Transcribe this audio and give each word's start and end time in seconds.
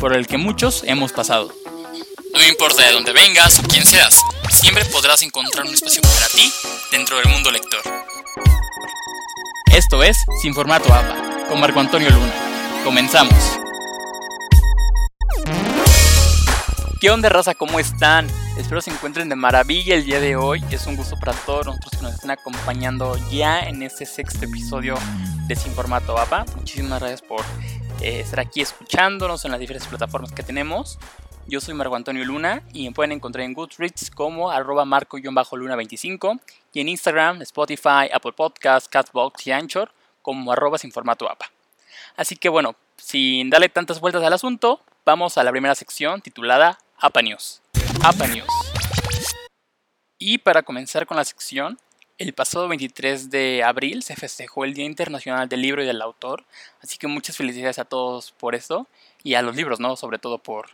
por 0.00 0.14
el 0.14 0.26
que 0.26 0.38
muchos 0.38 0.84
hemos 0.84 1.12
pasado. 1.12 1.52
No 2.32 2.46
importa 2.46 2.82
de 2.86 2.92
dónde 2.92 3.12
vengas 3.12 3.58
o 3.58 3.62
quién 3.62 3.84
seas, 3.84 4.20
siempre 4.50 4.84
podrás 4.86 5.22
encontrar 5.22 5.66
un 5.66 5.74
espacio 5.74 6.02
para 6.02 6.28
ti 6.28 6.52
dentro 6.92 7.18
del 7.18 7.28
mundo 7.28 7.50
lector. 7.50 7.80
Esto 9.72 10.02
es 10.02 10.24
Sin 10.40 10.54
Formato 10.54 10.92
APA, 10.92 11.46
con 11.48 11.60
Marco 11.60 11.80
Antonio 11.80 12.10
Luna. 12.10 12.32
Comenzamos. 12.84 13.34
¿Qué 17.00 17.10
onda 17.10 17.28
raza? 17.28 17.54
¿Cómo 17.54 17.78
están? 17.80 18.28
Espero 18.56 18.80
se 18.80 18.90
encuentren 18.90 19.28
de 19.28 19.36
maravilla 19.36 19.94
el 19.94 20.04
día 20.04 20.20
de 20.20 20.36
hoy. 20.36 20.62
Es 20.70 20.86
un 20.86 20.96
gusto 20.96 21.16
para 21.16 21.32
todos 21.32 21.66
nosotros 21.66 21.92
que 21.92 22.02
nos 22.02 22.14
están 22.14 22.30
acompañando 22.30 23.16
ya 23.30 23.60
en 23.60 23.82
este 23.82 24.06
sexto 24.06 24.44
episodio 24.44 24.96
de 25.46 25.56
Sin 25.56 25.72
Formato 25.72 26.18
APA. 26.18 26.44
Muchísimas 26.56 27.00
gracias 27.00 27.22
por 27.22 27.44
eh, 28.00 28.20
estar 28.20 28.40
aquí 28.40 28.60
escuchándonos 28.60 29.44
en 29.44 29.50
las 29.50 29.60
diferentes 29.60 29.88
plataformas 29.88 30.32
que 30.32 30.42
tenemos. 30.42 30.98
Yo 31.46 31.60
soy 31.60 31.74
Marco 31.74 31.96
Antonio 31.96 32.24
Luna 32.24 32.62
y 32.72 32.86
me 32.86 32.94
pueden 32.94 33.10
encontrar 33.12 33.44
en 33.44 33.54
Goodreads 33.54 34.10
como 34.10 34.50
arroba 34.50 34.84
marco-luna25 34.84 36.40
y 36.74 36.80
en 36.80 36.88
Instagram, 36.88 37.42
Spotify, 37.42 38.08
Apple 38.12 38.32
Podcasts, 38.32 38.88
Catbox 38.88 39.46
y 39.46 39.52
Anchor 39.52 39.90
como 40.22 40.52
arroba 40.52 40.78
sin 40.78 40.92
formato 40.92 41.28
APA. 41.28 41.50
Así 42.16 42.36
que 42.36 42.48
bueno, 42.48 42.76
sin 42.96 43.50
darle 43.50 43.68
tantas 43.68 43.98
vueltas 43.98 44.22
al 44.22 44.32
asunto, 44.32 44.80
vamos 45.04 45.38
a 45.38 45.42
la 45.42 45.50
primera 45.50 45.74
sección 45.74 46.20
titulada 46.20 46.78
APA 46.98 47.22
News. 47.22 47.62
APA 48.04 48.26
News. 48.28 48.48
Y 50.18 50.38
para 50.38 50.62
comenzar 50.62 51.06
con 51.06 51.16
la 51.16 51.24
sección, 51.24 51.78
el 52.18 52.32
pasado 52.32 52.66
23 52.66 53.30
de 53.30 53.62
abril 53.62 54.02
se 54.02 54.16
festejó 54.16 54.64
el 54.64 54.74
Día 54.74 54.84
Internacional 54.84 55.48
del 55.48 55.62
Libro 55.62 55.82
y 55.82 55.86
del 55.86 56.02
Autor, 56.02 56.44
así 56.80 56.98
que 56.98 57.06
muchas 57.06 57.36
felicidades 57.36 57.78
a 57.78 57.84
todos 57.84 58.32
por 58.32 58.56
eso 58.56 58.88
y 59.22 59.34
a 59.34 59.42
los 59.42 59.54
libros, 59.54 59.78
¿no? 59.78 59.96
Sobre 59.96 60.18
todo 60.18 60.38
por, 60.38 60.70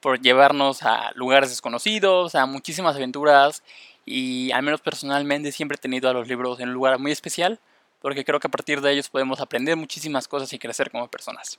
por 0.00 0.20
llevarnos 0.20 0.82
a 0.82 1.10
lugares 1.14 1.48
desconocidos, 1.48 2.34
a 2.34 2.44
muchísimas 2.44 2.96
aventuras 2.96 3.62
y 4.04 4.50
al 4.52 4.62
menos 4.62 4.82
personalmente 4.82 5.50
siempre 5.50 5.76
he 5.76 5.80
tenido 5.80 6.10
a 6.10 6.12
los 6.12 6.28
libros 6.28 6.60
en 6.60 6.68
un 6.68 6.74
lugar 6.74 6.98
muy 6.98 7.10
especial 7.10 7.58
porque 8.02 8.24
creo 8.24 8.40
que 8.40 8.48
a 8.48 8.50
partir 8.50 8.80
de 8.80 8.92
ellos 8.92 9.08
podemos 9.08 9.40
aprender 9.40 9.76
muchísimas 9.76 10.28
cosas 10.28 10.52
y 10.52 10.58
crecer 10.58 10.90
como 10.90 11.08
personas. 11.08 11.58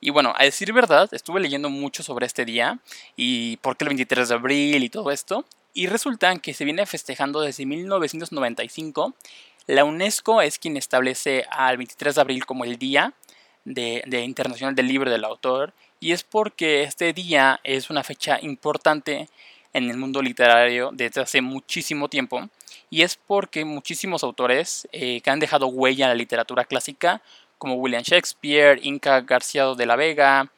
Y 0.00 0.10
bueno, 0.10 0.34
a 0.36 0.44
decir 0.44 0.72
verdad, 0.72 1.08
estuve 1.12 1.40
leyendo 1.40 1.70
mucho 1.70 2.02
sobre 2.02 2.26
este 2.26 2.44
día 2.44 2.78
y 3.16 3.56
por 3.56 3.76
qué 3.76 3.84
el 3.84 3.88
23 3.88 4.28
de 4.28 4.34
abril 4.34 4.84
y 4.84 4.90
todo 4.90 5.10
esto. 5.10 5.44
Y 5.78 5.86
resulta 5.86 6.36
que 6.38 6.54
se 6.54 6.64
viene 6.64 6.84
festejando 6.86 7.40
desde 7.40 7.64
1995. 7.64 9.14
La 9.68 9.84
UNESCO 9.84 10.42
es 10.42 10.58
quien 10.58 10.76
establece 10.76 11.44
al 11.52 11.76
23 11.76 12.16
de 12.16 12.20
abril 12.20 12.46
como 12.46 12.64
el 12.64 12.80
Día 12.80 13.14
de, 13.64 14.02
Internacional 14.24 14.74
del 14.74 14.88
Libro 14.88 15.08
del 15.08 15.22
Autor. 15.22 15.72
Y 16.00 16.10
es 16.10 16.24
porque 16.24 16.82
este 16.82 17.12
día 17.12 17.60
es 17.62 17.90
una 17.90 18.02
fecha 18.02 18.40
importante 18.42 19.28
en 19.72 19.88
el 19.88 19.96
mundo 19.96 20.20
literario 20.20 20.90
desde 20.92 21.20
hace 21.20 21.42
muchísimo 21.42 22.08
tiempo. 22.08 22.48
Y 22.90 23.02
es 23.02 23.14
porque 23.14 23.64
muchísimos 23.64 24.24
autores 24.24 24.88
eh, 24.90 25.20
que 25.20 25.30
han 25.30 25.38
dejado 25.38 25.68
huella 25.68 26.06
en 26.06 26.10
la 26.10 26.16
literatura 26.16 26.64
clásica, 26.64 27.22
como 27.56 27.74
William 27.74 28.02
Shakespeare, 28.02 28.80
Inca 28.82 29.20
García 29.20 29.64
de 29.66 29.86
la 29.86 29.94
Vega 29.94 30.50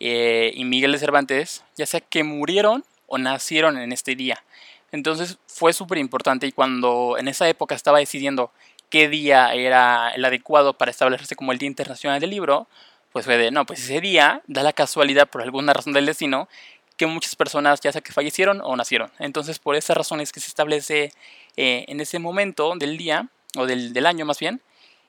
eh, 0.00 0.50
y 0.56 0.64
Miguel 0.64 0.90
de 0.90 0.98
Cervantes, 0.98 1.62
ya 1.76 1.86
sea 1.86 2.00
que 2.00 2.24
murieron 2.24 2.84
o 3.06 3.16
nacieron 3.18 3.78
en 3.78 3.92
este 3.92 4.16
día. 4.16 4.42
Entonces 4.92 5.38
fue 5.46 5.72
súper 5.72 5.98
importante 5.98 6.46
y 6.46 6.52
cuando 6.52 7.16
en 7.18 7.28
esa 7.28 7.48
época 7.48 7.74
estaba 7.74 7.98
decidiendo 7.98 8.50
qué 8.90 9.08
día 9.08 9.52
era 9.52 10.10
el 10.10 10.24
adecuado 10.24 10.74
para 10.74 10.90
establecerse 10.90 11.36
como 11.36 11.52
el 11.52 11.58
Día 11.58 11.66
Internacional 11.66 12.20
del 12.20 12.30
Libro, 12.30 12.68
pues 13.12 13.24
fue 13.24 13.36
de, 13.36 13.50
no, 13.50 13.66
pues 13.66 13.80
ese 13.80 14.00
día 14.00 14.42
da 14.46 14.62
la 14.62 14.72
casualidad 14.72 15.28
por 15.28 15.42
alguna 15.42 15.72
razón 15.72 15.92
del 15.92 16.06
destino 16.06 16.48
que 16.96 17.06
muchas 17.06 17.36
personas 17.36 17.80
ya 17.80 17.92
sea 17.92 18.00
que 18.00 18.12
fallecieron 18.12 18.60
o 18.62 18.76
nacieron. 18.76 19.10
Entonces 19.18 19.58
por 19.58 19.76
esas 19.76 19.96
razones 19.96 20.32
que 20.32 20.40
se 20.40 20.48
establece 20.48 21.12
eh, 21.56 21.84
en 21.88 22.00
ese 22.00 22.18
momento 22.18 22.74
del 22.76 22.96
día, 22.96 23.28
o 23.56 23.66
del, 23.66 23.92
del, 23.92 24.06
año 24.06 24.24
más 24.24 24.38
bien, 24.38 24.60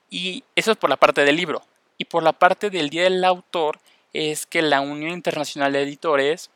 y 0.10 0.44
eso 0.56 0.72
es 0.72 0.78
por 0.78 0.90
la 0.90 0.98
parte 0.98 1.24
del 1.24 1.36
libro. 1.36 1.62
Y 1.98 2.06
por 2.06 2.24
la 2.24 2.34
parte 2.34 2.70
del 2.70 2.90
Día 2.90 3.04
del 3.04 3.24
Autor 3.24 3.80
es 4.14 4.46
que 4.46 4.62
la 4.62 4.82
Unión 4.82 5.12
Internacional 5.12 5.74
de 5.74 5.82
Editores, 5.82 6.50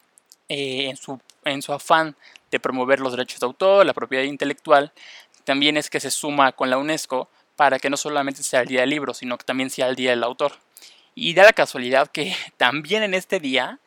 eh, 0.50 0.90
en, 0.90 0.98
su, 0.98 1.20
en 1.46 1.62
su 1.62 1.74
afán 1.74 2.16
de 2.52 2.60
promover 2.60 3.00
los 3.00 3.14
derechos 3.14 3.40
de 3.40 3.46
autor, 3.46 3.86
la 3.86 3.94
propiedad 3.94 4.24
intelectual, 4.24 4.92
también 5.44 5.78
es 5.78 5.90
que 5.90 6.00
se 6.00 6.12
suma 6.12 6.52
con 6.52 6.70
la 6.70 6.78
UNESCO 6.78 7.30
para 7.56 7.80
que 7.80 7.90
no 7.90 7.98
solamente 7.98 8.44
sea 8.44 8.62
el 8.62 8.68
Día 8.68 8.82
del 8.82 8.90
Libro, 8.90 9.14
sino 9.14 9.38
que 9.38 9.46
también 9.46 9.70
sea 9.70 9.88
el 9.88 9.96
Día 9.96 10.12
del 10.12 10.24
Autor. 10.24 10.54
Y 11.16 11.34
da 11.34 11.44
la 11.44 11.54
casualidad 11.54 12.10
que 12.10 12.36
también 12.58 13.04
en 13.04 13.14
este 13.14 13.40
día 13.40 13.80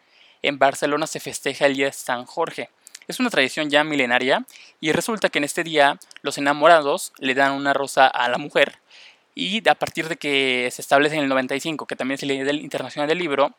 en 0.42 0.58
Barcelona 0.58 1.06
se 1.06 1.20
festeja 1.20 1.66
el 1.66 1.76
Día 1.76 1.86
de 1.86 1.92
San 1.92 2.24
Jorge. 2.24 2.70
Es 3.06 3.20
una 3.20 3.30
tradición 3.30 3.68
ya 3.68 3.84
milenaria 3.84 4.46
y 4.80 4.92
resulta 4.92 5.28
que 5.28 5.38
en 5.38 5.44
este 5.44 5.62
día 5.62 5.98
los 6.22 6.38
enamorados 6.38 7.12
le 7.18 7.34
dan 7.34 7.52
una 7.52 7.74
rosa 7.74 8.06
a 8.06 8.28
la 8.28 8.38
mujer 8.38 8.78
y 9.34 9.68
a 9.68 9.74
partir 9.74 10.08
de 10.08 10.16
que 10.16 10.68
se 10.72 10.80
establece 10.80 11.16
en 11.16 11.22
el 11.22 11.28
95, 11.28 11.86
que 11.86 11.96
también 11.96 12.16
es 12.16 12.22
el 12.22 12.28
Día 12.28 12.52
Internacional 12.52 13.08
del 13.08 13.18
Libro, 13.18 13.54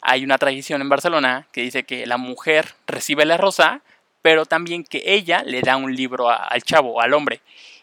hay 0.00 0.24
una 0.24 0.38
tradición 0.38 0.80
en 0.80 0.88
Barcelona 0.88 1.48
que 1.52 1.62
dice 1.62 1.84
que 1.84 2.06
la 2.06 2.16
mujer 2.16 2.74
recibe 2.86 3.24
la 3.24 3.36
rosa, 3.36 3.82
pero 4.26 4.44
también 4.44 4.82
que 4.82 5.04
ella 5.06 5.44
le 5.44 5.62
da 5.62 5.76
un 5.76 5.94
libro 5.94 6.28
al 6.28 6.60
chavo, 6.64 7.00
al 7.00 7.14
hombre. 7.14 7.42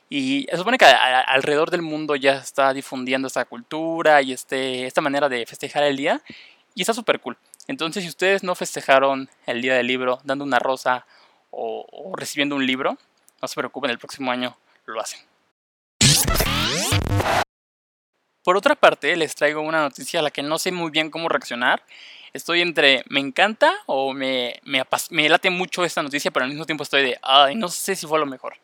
Y 0.10 0.46
se 0.52 0.58
supone 0.58 0.78
que 0.78 0.84
alrededor 0.84 1.72
del 1.72 1.82
mundo 1.82 2.18
ya 2.18 2.34
está 2.34 2.74
difundiendo 2.74 3.30
esta 3.30 3.46
cultura 3.46 4.22
y 4.22 4.34
este, 4.34 4.86
esta 4.86 5.00
manera 5.00 5.30
de 5.30 5.46
festejar 5.46 5.84
el 5.84 5.96
día. 5.96 6.22
Y 6.76 6.82
está 6.82 6.94
súper 6.94 7.22
cool. 7.22 7.38
Entonces, 7.70 8.04
si 8.04 8.10
ustedes 8.10 8.44
no 8.44 8.56
festejaron 8.56 9.30
el 9.46 9.62
día 9.62 9.76
del 9.76 9.88
libro 9.88 10.20
dando 10.26 10.44
una 10.44 10.60
rosa 10.60 11.06
o, 11.50 11.86
o 11.90 12.14
recibiendo 12.14 12.58
un 12.58 12.68
libro, 12.68 12.98
no 13.42 13.48
se 13.48 13.56
preocupen, 13.56 13.90
el 13.90 13.98
próximo 13.98 14.30
año 14.30 14.58
lo 14.86 15.00
hacen. 15.00 15.22
Por 18.44 18.58
otra 18.58 18.76
parte, 18.76 19.16
les 19.16 19.36
traigo 19.36 19.62
una 19.62 19.82
noticia 19.82 20.20
a 20.20 20.24
la 20.24 20.32
que 20.32 20.44
no 20.44 20.60
sé 20.60 20.72
muy 20.72 20.92
bien 20.92 21.10
cómo 21.10 21.30
reaccionar. 21.30 21.82
Estoy 22.34 22.62
entre 22.62 23.04
me 23.10 23.20
encanta 23.20 23.74
o 23.86 24.12
me, 24.12 24.60
me, 24.64 24.84
me, 25.12 25.30
late 25.30 25.50
mucho 25.50 25.86
esta 25.86 26.02
noticia, 26.02 26.32
pero 26.32 26.44
al 26.44 26.50
mismo 26.50 26.66
tiempo 26.66 26.84
estoy 26.84 27.04
de, 27.04 27.20
ay, 27.22 27.56
no 27.56 27.70
sé 27.70 27.96
si 27.96 28.08
fue 28.08 28.20
lo 28.20 28.26
mejor. 28.26 28.56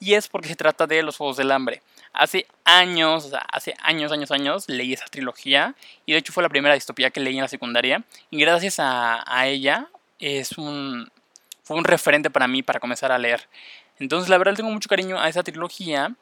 Y 0.00 0.14
es 0.14 0.26
porque 0.26 0.48
se 0.48 0.56
trata 0.56 0.86
de 0.86 1.02
Los 1.02 1.18
Juegos 1.18 1.36
del 1.36 1.52
Hambre. 1.52 1.82
Hace 2.12 2.46
años, 2.64 3.30
hace 3.52 3.76
años, 3.82 4.10
años, 4.10 4.30
años, 4.32 4.64
leí 4.68 4.94
esa 4.94 5.04
trilogía 5.04 5.74
y 6.06 6.12
de 6.12 6.18
hecho 6.18 6.32
fue 6.32 6.42
la 6.42 6.48
primera 6.48 6.74
distopía 6.74 7.10
que 7.10 7.20
leí 7.20 7.36
en 7.36 7.42
la 7.42 7.48
secundaria. 7.48 8.02
Y 8.30 8.40
gracias 8.40 8.80
a, 8.80 9.22
a 9.26 9.46
ella 9.46 9.88
es 10.18 10.58
un, 10.58 11.10
fue 11.62 11.76
un 11.76 11.84
referente 11.84 12.30
para 12.30 12.48
mí 12.48 12.62
para 12.62 12.80
comenzar 12.80 13.12
a 13.12 13.18
leer. 13.18 13.46
Entonces, 14.00 14.30
la 14.30 14.38
verdad, 14.38 14.54
tengo 14.54 14.70
mucho 14.70 14.88
cariño 14.88 15.20
a 15.20 15.28
esa 15.28 15.42
trilogía. 15.42 16.16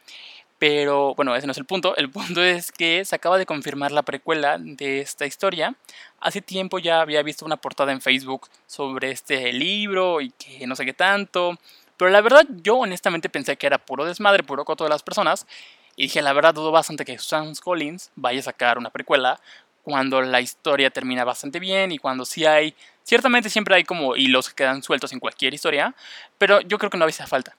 Pero 0.58 1.14
bueno, 1.14 1.36
ese 1.36 1.46
no 1.46 1.52
es 1.52 1.58
el 1.58 1.64
punto. 1.64 1.96
El 1.96 2.10
punto 2.10 2.42
es 2.42 2.72
que 2.72 3.04
se 3.04 3.14
acaba 3.14 3.38
de 3.38 3.46
confirmar 3.46 3.92
la 3.92 4.02
precuela 4.02 4.58
de 4.58 5.00
esta 5.00 5.24
historia. 5.24 5.74
Hace 6.20 6.42
tiempo 6.42 6.78
ya 6.80 7.00
había 7.00 7.22
visto 7.22 7.44
una 7.44 7.56
portada 7.56 7.92
en 7.92 8.00
Facebook 8.00 8.48
sobre 8.66 9.12
este 9.12 9.52
libro 9.52 10.20
y 10.20 10.30
que 10.30 10.66
no 10.66 10.74
sé 10.74 10.84
qué 10.84 10.92
tanto. 10.92 11.56
Pero 11.96 12.10
la 12.10 12.20
verdad 12.20 12.44
yo 12.62 12.76
honestamente 12.76 13.28
pensé 13.28 13.56
que 13.56 13.66
era 13.66 13.78
puro 13.78 14.04
desmadre, 14.04 14.42
puro 14.42 14.64
coto 14.64 14.84
de 14.84 14.90
las 14.90 15.02
personas. 15.02 15.46
Y 15.94 16.04
dije, 16.04 16.22
la 16.22 16.32
verdad 16.32 16.54
dudo 16.54 16.72
bastante 16.72 17.04
que 17.04 17.18
Susan 17.18 17.54
Collins 17.54 18.10
vaya 18.16 18.40
a 18.40 18.44
sacar 18.44 18.78
una 18.78 18.90
precuela 18.90 19.40
cuando 19.82 20.20
la 20.20 20.40
historia 20.40 20.90
termina 20.90 21.24
bastante 21.24 21.58
bien 21.60 21.92
y 21.92 21.98
cuando 21.98 22.24
sí 22.24 22.44
hay... 22.44 22.74
Ciertamente 23.04 23.48
siempre 23.48 23.74
hay 23.74 23.84
como 23.84 24.16
hilos 24.16 24.48
que 24.48 24.56
quedan 24.56 24.82
sueltos 24.82 25.12
en 25.12 25.18
cualquier 25.18 25.54
historia, 25.54 25.94
pero 26.36 26.60
yo 26.60 26.78
creo 26.78 26.90
que 26.90 26.98
no 26.98 27.04
había 27.04 27.26
falta. 27.26 27.56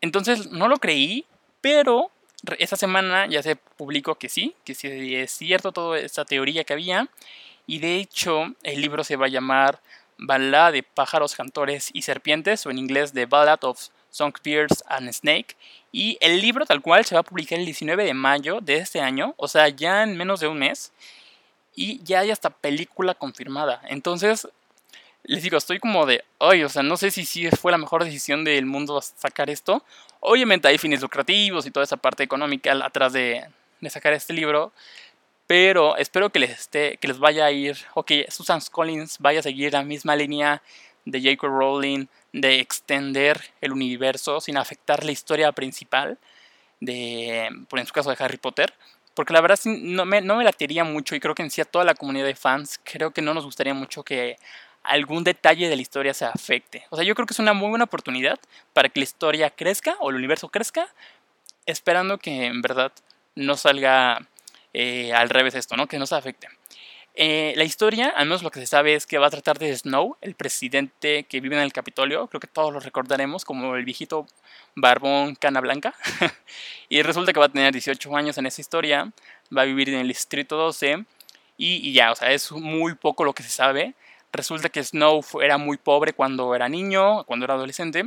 Entonces 0.00 0.50
no 0.50 0.66
lo 0.66 0.78
creí, 0.78 1.24
pero 1.60 2.10
esta 2.58 2.76
semana 2.76 3.26
ya 3.26 3.42
se 3.42 3.56
publicó 3.56 4.14
que 4.16 4.28
sí, 4.28 4.54
que 4.64 4.74
sí 4.74 5.16
es 5.16 5.32
cierto 5.32 5.72
toda 5.72 5.98
esta 5.98 6.24
teoría 6.24 6.64
que 6.64 6.72
había. 6.72 7.08
Y 7.66 7.78
de 7.80 7.96
hecho, 7.96 8.54
el 8.62 8.80
libro 8.80 9.04
se 9.04 9.16
va 9.16 9.26
a 9.26 9.30
llamar 9.30 9.80
Ballad 10.16 10.72
de 10.72 10.82
pájaros, 10.82 11.34
cantores 11.34 11.90
y 11.92 12.02
serpientes, 12.02 12.66
o 12.66 12.70
en 12.70 12.78
inglés 12.78 13.12
The 13.12 13.26
Ballad 13.26 13.62
of 13.62 13.80
Songbirds 14.10 14.82
and 14.88 15.12
Snake. 15.12 15.56
Y 15.92 16.18
el 16.20 16.40
libro 16.40 16.64
tal 16.66 16.80
cual 16.80 17.04
se 17.04 17.14
va 17.14 17.20
a 17.20 17.24
publicar 17.24 17.58
el 17.58 17.64
19 17.64 18.04
de 18.04 18.14
mayo 18.14 18.60
de 18.60 18.76
este 18.78 19.00
año, 19.00 19.34
o 19.36 19.48
sea, 19.48 19.68
ya 19.68 20.02
en 20.02 20.16
menos 20.16 20.40
de 20.40 20.48
un 20.48 20.58
mes. 20.58 20.92
Y 21.74 22.02
ya 22.02 22.20
hay 22.20 22.30
hasta 22.30 22.50
película 22.50 23.14
confirmada. 23.14 23.80
Entonces, 23.88 24.48
les 25.28 25.42
digo, 25.42 25.58
estoy 25.58 25.78
como 25.78 26.06
de, 26.06 26.24
ay, 26.38 26.64
o 26.64 26.70
sea, 26.70 26.82
no 26.82 26.96
sé 26.96 27.10
si 27.10 27.26
sí 27.26 27.48
fue 27.50 27.70
la 27.70 27.76
mejor 27.76 28.02
decisión 28.02 28.44
del 28.44 28.64
mundo 28.64 29.00
sacar 29.02 29.50
esto. 29.50 29.84
Obviamente 30.20 30.68
hay 30.68 30.78
fines 30.78 31.02
lucrativos 31.02 31.66
y 31.66 31.70
toda 31.70 31.84
esa 31.84 31.98
parte 31.98 32.22
económica 32.22 32.72
atrás 32.82 33.12
de, 33.12 33.46
de 33.80 33.90
sacar 33.90 34.14
este 34.14 34.32
libro. 34.32 34.72
Pero 35.46 35.98
espero 35.98 36.30
que 36.30 36.38
les, 36.38 36.50
esté, 36.50 36.96
que 36.96 37.08
les 37.08 37.18
vaya 37.18 37.44
a 37.44 37.50
ir, 37.50 37.76
o 37.92 38.04
que 38.04 38.26
Susan 38.30 38.60
Collins 38.70 39.18
vaya 39.18 39.40
a 39.40 39.42
seguir 39.42 39.74
la 39.74 39.82
misma 39.82 40.16
línea 40.16 40.62
de 41.04 41.20
J.K. 41.20 41.46
Rowling 41.46 42.06
de 42.32 42.60
extender 42.60 43.38
el 43.60 43.72
universo 43.72 44.40
sin 44.40 44.56
afectar 44.56 45.04
la 45.04 45.12
historia 45.12 45.52
principal, 45.52 46.18
de, 46.80 47.50
por 47.68 47.78
en 47.78 47.86
su 47.86 47.92
caso 47.92 48.08
de 48.08 48.16
Harry 48.18 48.38
Potter. 48.38 48.72
Porque 49.12 49.34
la 49.34 49.42
verdad 49.42 49.58
no 49.64 50.06
me, 50.06 50.22
no 50.22 50.36
me 50.36 50.44
latería 50.44 50.84
mucho 50.84 51.14
y 51.14 51.20
creo 51.20 51.34
que 51.34 51.42
en 51.42 51.50
sí 51.50 51.60
a 51.60 51.66
toda 51.66 51.84
la 51.84 51.94
comunidad 51.94 52.24
de 52.24 52.34
fans 52.34 52.80
creo 52.82 53.10
que 53.10 53.20
no 53.20 53.34
nos 53.34 53.44
gustaría 53.44 53.74
mucho 53.74 54.02
que 54.02 54.38
algún 54.88 55.24
detalle 55.24 55.68
de 55.68 55.76
la 55.76 55.82
historia 55.82 56.14
se 56.14 56.24
afecte. 56.24 56.86
O 56.90 56.96
sea, 56.96 57.04
yo 57.04 57.14
creo 57.14 57.26
que 57.26 57.34
es 57.34 57.38
una 57.38 57.52
muy 57.52 57.68
buena 57.68 57.84
oportunidad 57.84 58.38
para 58.72 58.88
que 58.88 59.00
la 59.00 59.04
historia 59.04 59.50
crezca 59.50 59.96
o 60.00 60.10
el 60.10 60.16
universo 60.16 60.48
crezca, 60.48 60.88
esperando 61.66 62.18
que 62.18 62.46
en 62.46 62.62
verdad 62.62 62.92
no 63.34 63.56
salga 63.56 64.26
eh, 64.72 65.12
al 65.12 65.28
revés 65.28 65.54
esto, 65.54 65.76
¿no? 65.76 65.86
Que 65.86 65.98
no 65.98 66.06
se 66.06 66.14
afecte. 66.14 66.48
Eh, 67.20 67.52
la 67.56 67.64
historia, 67.64 68.10
al 68.10 68.26
menos 68.26 68.44
lo 68.44 68.50
que 68.52 68.60
se 68.60 68.66
sabe 68.66 68.94
es 68.94 69.04
que 69.04 69.18
va 69.18 69.26
a 69.26 69.30
tratar 69.30 69.58
de 69.58 69.76
Snow, 69.76 70.16
el 70.20 70.36
presidente 70.36 71.24
que 71.24 71.40
vive 71.40 71.56
en 71.56 71.62
el 71.62 71.72
Capitolio. 71.72 72.28
Creo 72.28 72.40
que 72.40 72.46
todos 72.46 72.72
lo 72.72 72.78
recordaremos 72.78 73.44
como 73.44 73.74
el 73.74 73.84
viejito 73.84 74.26
barbón 74.76 75.34
cana 75.34 75.60
blanca. 75.60 75.94
y 76.88 77.02
resulta 77.02 77.32
que 77.32 77.40
va 77.40 77.46
a 77.46 77.48
tener 77.48 77.72
18 77.72 78.16
años 78.16 78.38
en 78.38 78.46
esa 78.46 78.60
historia. 78.60 79.12
Va 79.54 79.62
a 79.62 79.64
vivir 79.64 79.88
en 79.88 79.96
el 79.96 80.06
Distrito 80.06 80.56
12. 80.56 81.04
Y, 81.56 81.88
y 81.88 81.92
ya, 81.92 82.12
o 82.12 82.14
sea, 82.14 82.30
es 82.30 82.52
muy 82.52 82.94
poco 82.94 83.24
lo 83.24 83.32
que 83.32 83.42
se 83.42 83.50
sabe. 83.50 83.94
Resulta 84.32 84.68
que 84.68 84.82
Snow 84.84 85.22
era 85.42 85.58
muy 85.58 85.76
pobre 85.76 86.12
cuando 86.12 86.54
era 86.54 86.68
niño, 86.68 87.24
cuando 87.24 87.44
era 87.44 87.54
adolescente. 87.54 88.04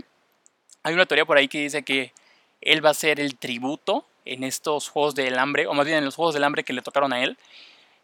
Hay 0.84 0.94
una 0.94 1.06
teoría 1.06 1.26
por 1.26 1.38
ahí 1.38 1.48
que 1.48 1.62
dice 1.62 1.84
que 1.84 2.14
él 2.62 2.86
va 2.86 2.92
a 2.92 2.94
ser 2.94 3.20
el 3.20 3.38
tributo 3.38 4.06
en 4.26 4.44
estos 4.44 4.90
Juegos 4.90 5.16
del 5.16 5.38
Hambre, 5.40 5.68
o 5.68 5.74
más 5.74 5.86
bien 5.86 5.98
en 5.98 6.06
los 6.06 6.16
Juegos 6.16 6.34
del 6.34 6.44
Hambre 6.44 6.64
que 6.64 6.74
le 6.74 6.82
tocaron 6.82 7.12
a 7.14 7.24
él. 7.24 7.38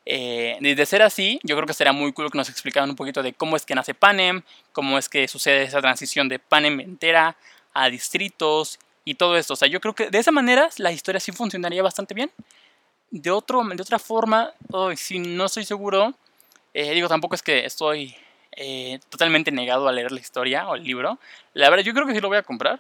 Eh, 0.06 0.58
de 0.62 0.86
ser 0.86 1.02
así, 1.02 1.40
yo 1.44 1.56
creo 1.56 1.68
que 1.68 1.74
sería 1.74 1.92
muy 1.92 2.14
cool 2.14 2.31
que 2.31 2.38
nos 2.38 2.50
explicaran 2.50 2.90
un 2.90 2.96
poquito 2.96 3.22
de 3.22 3.34
cómo 3.34 3.58
es 3.58 3.66
que 3.66 3.75
nace 3.75 3.94
Panem, 3.94 4.42
cómo 4.72 4.98
es 4.98 5.10
que 5.10 5.28
sucede 5.28 5.64
esa 5.64 5.81
transición 5.81 6.30
de 6.30 6.40
Panem 6.40 6.80
entera 6.80 7.36
a 7.74 7.90
distritos 7.90 8.80
y 9.04 9.16
todo 9.16 9.38
esto. 9.38 9.54
O 9.54 9.58
sea, 9.58 9.68
yo 9.68 9.81
creo 9.81 9.94
que 9.94 10.10
de 10.10 10.18
esa 10.18 10.31
manera 10.31 10.69
la 10.78 10.92
historia 10.92 11.19
sí 11.19 11.31
funcionaría 11.31 11.84
bastante 11.84 12.14
bien. 12.14 12.31
De, 13.12 13.31
otro, 13.31 13.64
de 13.64 13.81
otra 13.81 14.00
forma, 14.00 14.54
si 14.96 15.19
no 15.19 15.46
estoy 15.46 15.66
seguro, 15.66 16.14
eh, 16.80 16.94
digo, 16.94 17.08
tampoco 17.08 17.34
es 17.34 17.42
que 17.42 17.66
estoy 17.66 18.16
eh, 18.52 19.00
totalmente 19.10 19.52
negado 19.52 19.88
a 19.88 19.92
leer 19.92 20.12
la 20.12 20.20
historia 20.20 20.68
o 20.68 20.76
el 20.76 20.84
libro. 20.84 21.18
La 21.56 21.72
verdad, 21.72 21.84
yo 21.84 21.92
creo 21.92 22.06
que 22.06 22.14
sí 22.14 22.22
lo 22.22 22.28
voy 22.28 22.38
a 22.38 22.44
comprar. 22.44 22.80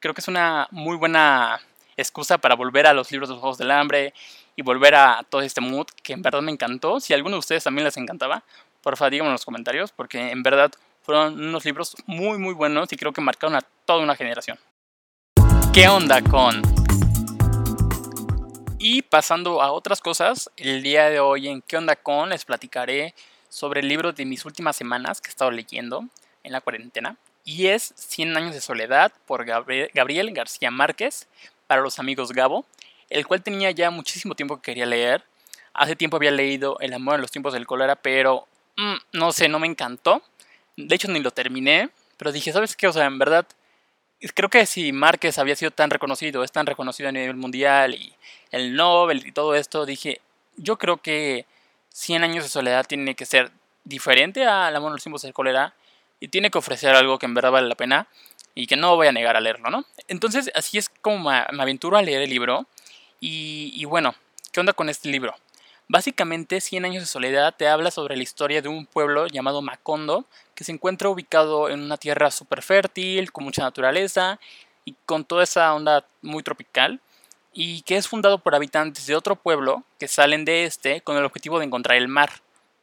Creo 0.00 0.12
que 0.12 0.20
es 0.20 0.28
una 0.28 0.68
muy 0.70 0.98
buena 0.98 1.58
excusa 1.96 2.36
para 2.36 2.56
volver 2.56 2.86
a 2.86 2.92
los 2.92 3.10
libros 3.10 3.30
de 3.30 3.34
los 3.34 3.40
Juegos 3.40 3.56
del 3.56 3.70
Hambre 3.70 4.12
y 4.54 4.60
volver 4.60 4.94
a 4.96 5.24
todo 5.30 5.40
este 5.40 5.62
mood 5.62 5.86
que 6.02 6.12
en 6.12 6.20
verdad 6.20 6.42
me 6.42 6.52
encantó. 6.52 7.00
Si 7.00 7.14
a 7.14 7.16
alguno 7.16 7.36
de 7.36 7.38
ustedes 7.38 7.64
también 7.64 7.86
les 7.86 7.96
encantaba, 7.96 8.42
por 8.82 8.98
favor 8.98 9.12
díganme 9.12 9.28
en 9.28 9.32
los 9.32 9.46
comentarios 9.46 9.92
porque 9.92 10.30
en 10.30 10.42
verdad 10.42 10.70
fueron 11.00 11.40
unos 11.40 11.64
libros 11.64 11.96
muy 12.04 12.36
muy 12.36 12.52
buenos 12.52 12.92
y 12.92 12.96
creo 12.98 13.14
que 13.14 13.22
marcaron 13.22 13.56
a 13.56 13.62
toda 13.86 14.02
una 14.02 14.14
generación. 14.14 14.58
¿Qué 15.72 15.88
onda 15.88 16.20
con? 16.20 16.81
Y 18.84 19.02
pasando 19.02 19.62
a 19.62 19.70
otras 19.70 20.00
cosas, 20.00 20.50
el 20.56 20.82
día 20.82 21.08
de 21.08 21.20
hoy 21.20 21.46
en 21.46 21.62
¿Qué 21.62 21.76
onda 21.76 21.94
con? 21.94 22.30
les 22.30 22.44
platicaré 22.44 23.14
sobre 23.48 23.78
el 23.78 23.86
libro 23.86 24.12
de 24.12 24.24
mis 24.24 24.44
últimas 24.44 24.74
semanas 24.74 25.20
que 25.20 25.28
he 25.28 25.30
estado 25.30 25.52
leyendo 25.52 26.04
en 26.42 26.50
la 26.50 26.60
cuarentena. 26.60 27.16
Y 27.44 27.68
es 27.68 27.94
100 27.94 28.36
años 28.36 28.54
de 28.54 28.60
soledad 28.60 29.12
por 29.24 29.44
Gabriel 29.44 30.32
García 30.32 30.72
Márquez 30.72 31.28
para 31.68 31.80
los 31.80 32.00
amigos 32.00 32.32
Gabo, 32.32 32.66
el 33.08 33.24
cual 33.24 33.44
tenía 33.44 33.70
ya 33.70 33.92
muchísimo 33.92 34.34
tiempo 34.34 34.56
que 34.56 34.72
quería 34.72 34.86
leer. 34.86 35.22
Hace 35.74 35.94
tiempo 35.94 36.16
había 36.16 36.32
leído 36.32 36.76
El 36.80 36.92
amor 36.92 37.14
en 37.14 37.20
los 37.20 37.30
tiempos 37.30 37.52
del 37.52 37.68
cólera, 37.68 37.94
pero 37.94 38.48
mm, 38.78 38.96
no 39.12 39.30
sé, 39.30 39.48
no 39.48 39.60
me 39.60 39.68
encantó. 39.68 40.24
De 40.76 40.96
hecho, 40.96 41.06
ni 41.06 41.20
lo 41.20 41.30
terminé, 41.30 41.90
pero 42.16 42.32
dije, 42.32 42.52
¿sabes 42.52 42.74
qué? 42.74 42.88
O 42.88 42.92
sea, 42.92 43.04
en 43.04 43.20
verdad, 43.20 43.46
creo 44.34 44.48
que 44.48 44.66
si 44.66 44.92
Márquez 44.92 45.38
había 45.38 45.56
sido 45.56 45.70
tan 45.70 45.90
reconocido, 45.90 46.44
es 46.44 46.52
tan 46.52 46.66
reconocido 46.66 47.08
a 47.08 47.12
nivel 47.12 47.36
mundial 47.36 47.94
y 47.94 48.14
el 48.50 48.74
Nobel 48.74 49.26
y 49.26 49.32
todo 49.32 49.54
esto, 49.54 49.86
dije, 49.86 50.20
yo 50.56 50.78
creo 50.78 50.98
que 50.98 51.46
100 51.90 52.24
años 52.24 52.44
de 52.44 52.50
soledad 52.50 52.86
tiene 52.86 53.14
que 53.14 53.26
ser 53.26 53.50
diferente 53.84 54.46
a 54.46 54.68
El 54.68 54.76
amor 54.76 54.90
en 54.90 54.94
los 54.94 55.02
tiempos 55.02 55.22
del 55.22 55.32
cólera 55.32 55.74
y 56.20 56.28
tiene 56.28 56.50
que 56.50 56.58
ofrecer 56.58 56.94
algo 56.94 57.18
que 57.18 57.26
en 57.26 57.34
verdad 57.34 57.50
vale 57.50 57.68
la 57.68 57.74
pena 57.74 58.06
y 58.54 58.66
que 58.66 58.76
no 58.76 58.94
voy 58.96 59.08
a 59.08 59.12
negar 59.12 59.36
a 59.36 59.40
leerlo, 59.40 59.70
¿no? 59.70 59.84
Entonces 60.08 60.50
así 60.54 60.78
es 60.78 60.88
como 60.88 61.30
me, 61.30 61.44
aventuro 61.60 61.96
a 61.96 62.02
leer 62.02 62.22
el 62.22 62.30
libro 62.30 62.66
y, 63.20 63.84
bueno, 63.84 64.14
¿qué 64.50 64.60
onda 64.60 64.72
con 64.72 64.88
este 64.88 65.08
libro? 65.08 65.34
Básicamente, 65.88 66.60
Cien 66.60 66.84
años 66.84 67.02
de 67.02 67.06
soledad 67.06 67.54
te 67.56 67.68
habla 67.68 67.90
sobre 67.90 68.16
la 68.16 68.22
historia 68.22 68.62
de 68.62 68.68
un 68.68 68.86
pueblo 68.86 69.26
llamado 69.26 69.62
Macondo, 69.62 70.24
que 70.54 70.64
se 70.64 70.72
encuentra 70.72 71.08
ubicado 71.08 71.68
en 71.68 71.80
una 71.80 71.96
tierra 71.96 72.30
súper 72.30 72.62
fértil, 72.62 73.32
con 73.32 73.44
mucha 73.44 73.62
naturaleza 73.62 74.40
y 74.84 74.94
con 75.06 75.24
toda 75.24 75.44
esa 75.44 75.74
onda 75.74 76.06
muy 76.22 76.42
tropical, 76.42 77.00
y 77.52 77.82
que 77.82 77.96
es 77.96 78.08
fundado 78.08 78.38
por 78.38 78.54
habitantes 78.54 79.06
de 79.06 79.14
otro 79.14 79.36
pueblo 79.36 79.84
que 79.98 80.08
salen 80.08 80.44
de 80.44 80.64
este 80.64 81.02
con 81.02 81.16
el 81.16 81.24
objetivo 81.24 81.58
de 81.58 81.66
encontrar 81.66 81.98
el 81.98 82.08
mar, 82.08 82.30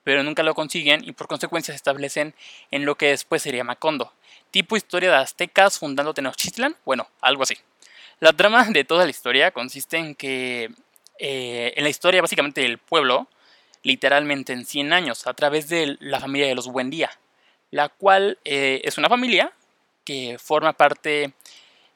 pero 0.04 0.24
nunca 0.24 0.44
lo 0.44 0.54
consiguen 0.54 1.04
y 1.04 1.12
por 1.12 1.28
consecuencia 1.28 1.74
se 1.74 1.78
establecen 1.78 2.36
en 2.72 2.86
lo 2.86 2.96
que 2.96 3.08
después 3.08 3.42
sería 3.42 3.64
Macondo 3.64 4.14
tipo 4.52 4.78
historia 4.78 5.10
de 5.12 5.18
aztecas 5.18 5.80
fundando 5.80 6.14
Tenochtitlan, 6.14 6.76
bueno, 6.86 7.08
algo 7.22 7.44
así. 7.44 7.58
La 8.20 8.34
trama 8.34 8.66
de 8.66 8.84
toda 8.84 9.06
la 9.06 9.10
historia 9.10 9.52
consiste 9.52 9.98
en 9.98 10.16
que 10.16 10.72
eh, 11.20 11.74
en 11.76 11.84
la 11.84 11.90
historia 11.90 12.22
básicamente 12.22 12.62
del 12.62 12.78
pueblo, 12.78 13.28
literalmente 13.84 14.54
en 14.54 14.66
100 14.66 14.94
años, 14.94 15.28
a 15.28 15.34
través 15.34 15.68
de 15.70 15.98
la 16.00 16.20
familia 16.20 16.48
de 16.48 16.56
los 16.56 16.68
Buendía, 16.68 17.12
la 17.72 17.90
cual 17.90 18.38
eh, 18.46 18.82
es 18.84 18.98
una 18.98 19.10
familia 19.10 19.52
que 20.06 20.38
forma 20.40 20.74
parte 20.74 21.34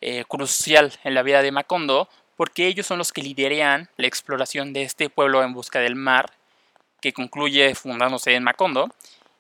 eh, 0.01 0.25
crucial 0.27 0.91
en 1.03 1.13
la 1.13 1.23
vida 1.23 1.41
de 1.41 1.51
Macondo, 1.51 2.09
porque 2.35 2.67
ellos 2.67 2.85
son 2.85 2.97
los 2.97 3.13
que 3.13 3.21
lideran 3.21 3.89
la 3.95 4.07
exploración 4.07 4.73
de 4.73 4.83
este 4.83 5.09
pueblo 5.09 5.41
en 5.41 5.53
busca 5.53 5.79
del 5.79 5.95
mar, 5.95 6.33
que 7.01 7.13
concluye 7.13 7.75
fundándose 7.75 8.35
en 8.35 8.43
Macondo, 8.43 8.89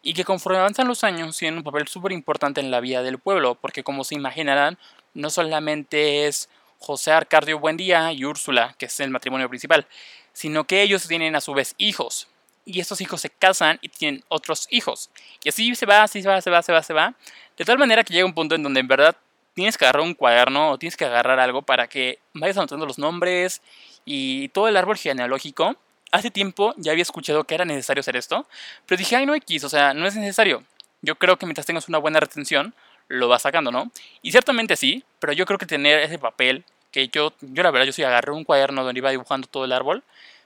y 0.01 0.13
que 0.13 0.25
conforme 0.25 0.59
avanzan 0.59 0.87
los 0.87 1.03
años 1.03 1.37
tienen 1.37 1.57
un 1.57 1.63
papel 1.63 1.87
súper 1.87 2.11
importante 2.11 2.61
en 2.61 2.71
la 2.71 2.79
vida 2.79 3.03
del 3.03 3.19
pueblo, 3.19 3.55
porque 3.55 3.83
como 3.83 4.03
se 4.03 4.15
imaginarán, 4.15 4.77
no 5.13 5.29
solamente 5.29 6.27
es 6.27 6.49
José 6.83 7.11
Arcadio 7.11 7.59
Buendía 7.59 8.11
y 8.11 8.25
Úrsula, 8.25 8.75
que 8.77 8.87
es 8.87 8.99
el 8.99 9.09
matrimonio 9.09 9.47
principal, 9.47 9.87
sino 10.33 10.65
que 10.65 10.81
ellos 10.81 11.07
tienen 11.07 11.35
a 11.35 11.41
su 11.41 11.53
vez 11.53 11.75
hijos, 11.77 12.27
y 12.65 12.79
estos 12.79 12.99
hijos 13.01 13.21
se 13.21 13.29
casan 13.29 13.79
y 13.81 13.89
tienen 13.89 14.23
otros 14.27 14.67
hijos, 14.69 15.09
y 15.43 15.49
así 15.49 15.73
se 15.75 15.85
va, 15.85 16.03
así 16.03 16.21
se 16.21 16.27
va, 16.27 16.41
se 16.41 16.49
va, 16.49 16.61
se 16.61 16.73
va, 16.73 16.83
se 16.83 16.93
va, 16.93 17.15
de 17.57 17.65
tal 17.65 17.77
manera 17.77 18.03
que 18.03 18.13
llega 18.13 18.25
un 18.25 18.33
punto 18.33 18.55
en 18.55 18.63
donde 18.63 18.81
en 18.81 18.87
verdad 18.87 19.15
tienes 19.53 19.77
que 19.77 19.85
agarrar 19.85 20.01
un 20.01 20.13
cuaderno 20.13 20.71
o 20.71 20.77
tienes 20.77 20.97
que 20.97 21.05
agarrar 21.05 21.39
algo 21.39 21.61
para 21.61 21.87
que 21.87 22.19
vayas 22.33 22.57
anotando 22.57 22.85
los 22.85 22.97
nombres 22.97 23.61
y 24.03 24.49
todo 24.49 24.67
el 24.67 24.75
árbol 24.75 24.97
genealógico 24.97 25.77
hace 26.11 26.29
tiempo 26.29 26.73
ya 26.77 26.91
había 26.91 27.01
escuchado 27.01 27.43
que 27.43 27.55
era 27.55 27.65
necesario 27.65 28.01
hacer 28.01 28.15
esto, 28.15 28.45
pero 28.85 28.99
dije, 28.99 29.15
ay, 29.15 29.25
no 29.25 29.35
X, 29.35 29.63
o 29.63 29.69
sea, 29.69 29.93
no 29.93 30.05
es 30.05 30.15
necesario. 30.15 30.63
Yo 31.01 31.15
creo 31.15 31.37
que 31.37 31.47
mientras 31.47 31.65
tengas 31.65 31.89
una 31.89 31.97
buena 31.97 32.19
retención, 32.19 32.75
lo 33.07 33.27
vas 33.27 33.41
sacando, 33.41 33.71
¿no? 33.71 33.91
Y 34.21 34.31
ciertamente 34.31 34.75
sí, 34.75 35.03
pero 35.19 35.33
yo 35.33 35.45
creo 35.45 35.57
que 35.57 35.65
tener 35.65 35.99
ese 35.99 36.19
papel, 36.19 36.63
que 36.93 37.09
yo, 37.09 37.33
yo 37.41 37.63
la 37.63 37.71
verdad, 37.71 37.87
yo 37.87 37.91
sí 37.91 38.03
agarré 38.03 38.31
un 38.31 38.45
cuaderno 38.45 38.83
donde 38.83 38.99
iba 38.99 39.09
dibujando 39.09 39.47
todo 39.47 39.65
el 39.65 39.73
árbol, 39.73 40.03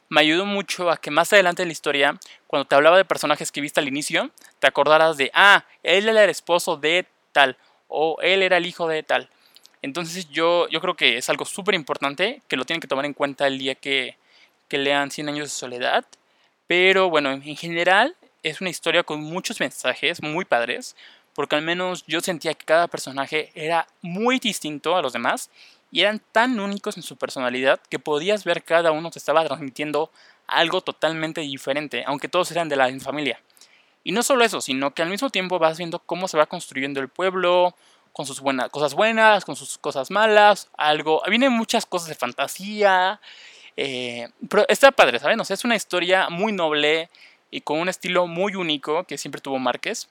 me 0.09 0.21
ayudó 0.21 0.45
mucho 0.45 0.89
a 0.89 0.97
que 0.97 1.11
más 1.11 1.31
adelante 1.33 1.61
en 1.61 1.67
la 1.67 1.73
historia, 1.73 2.17
cuando 2.47 2.65
te 2.65 2.73
hablaba 2.73 2.95
de 2.95 3.03
personajes 3.03 3.51
que 3.51 3.59
viste 3.59 3.81
al 3.81 3.87
inicio, 3.89 4.31
te 4.59 4.67
acordaras 4.67 5.17
de, 5.17 5.29
ah, 5.33 5.65
él 5.83 6.07
era 6.07 6.23
el 6.23 6.29
esposo 6.29 6.77
de 6.77 7.05
tal, 7.33 7.57
o 7.89 8.17
él 8.21 8.41
era 8.41 8.57
el 8.57 8.65
hijo 8.65 8.87
de 8.87 9.03
tal. 9.03 9.29
Entonces 9.81 10.29
yo, 10.29 10.69
yo 10.69 10.79
creo 10.79 10.95
que 10.95 11.17
es 11.17 11.29
algo 11.29 11.43
súper 11.43 11.75
importante 11.75 12.41
que 12.47 12.55
lo 12.55 12.63
tienen 12.63 12.79
que 12.79 12.87
tomar 12.87 13.05
en 13.05 13.13
cuenta 13.13 13.45
el 13.45 13.59
día 13.59 13.75
que, 13.75 14.17
que 14.69 14.77
lean 14.77 15.11
100 15.11 15.29
años 15.29 15.47
de 15.47 15.49
soledad. 15.49 16.05
Pero 16.65 17.09
bueno, 17.09 17.31
en 17.31 17.55
general 17.57 18.15
es 18.43 18.61
una 18.61 18.69
historia 18.69 19.03
con 19.03 19.21
muchos 19.21 19.59
mensajes 19.59 20.23
muy 20.23 20.45
padres, 20.45 20.95
porque 21.35 21.55
al 21.55 21.61
menos 21.61 22.05
yo 22.07 22.21
sentía 22.21 22.53
que 22.53 22.65
cada 22.65 22.87
personaje 22.87 23.51
era 23.53 23.87
muy 24.01 24.39
distinto 24.39 24.95
a 24.95 25.01
los 25.01 25.13
demás 25.13 25.49
y 25.91 26.01
eran 26.01 26.21
tan 26.31 26.59
únicos 26.59 26.97
en 26.97 27.03
su 27.03 27.15
personalidad 27.15 27.79
que 27.89 27.99
podías 27.99 28.43
ver 28.43 28.63
cada 28.63 28.91
uno 28.91 29.11
que 29.11 29.19
estaba 29.19 29.45
transmitiendo 29.45 30.11
algo 30.47 30.81
totalmente 30.81 31.41
diferente, 31.41 32.03
aunque 32.07 32.29
todos 32.29 32.51
eran 32.51 32.69
de 32.69 32.75
la 32.75 32.87
misma 32.87 33.05
familia. 33.05 33.41
Y 34.03 34.11
no 34.11 34.23
solo 34.23 34.43
eso, 34.43 34.61
sino 34.61 34.93
que 34.93 35.01
al 35.01 35.09
mismo 35.09 35.29
tiempo 35.29 35.59
vas 35.59 35.77
viendo 35.77 35.99
cómo 35.99 36.27
se 36.27 36.37
va 36.37 36.45
construyendo 36.45 36.99
el 36.99 37.09
pueblo, 37.09 37.75
con 38.13 38.25
sus 38.25 38.39
buenas, 38.39 38.69
cosas 38.69 38.93
buenas, 38.93 39.45
con 39.45 39.55
sus 39.55 39.77
cosas 39.77 40.09
malas, 40.09 40.69
algo... 40.77 41.21
Vienen 41.27 41.51
muchas 41.51 41.85
cosas 41.85 42.07
de 42.07 42.15
fantasía 42.15 43.19
eh, 43.77 44.27
pero 44.49 44.65
está 44.67 44.91
padre, 44.91 45.19
¿saben? 45.19 45.39
O 45.39 45.45
sea, 45.45 45.53
es 45.53 45.63
una 45.63 45.75
historia 45.75 46.29
muy 46.29 46.51
noble 46.51 47.09
y 47.51 47.61
con 47.61 47.79
un 47.79 47.87
estilo 47.87 48.25
muy 48.25 48.55
único 48.55 49.03
que 49.03 49.19
siempre 49.19 49.39
tuvo 49.39 49.59
Márquez. 49.59 50.09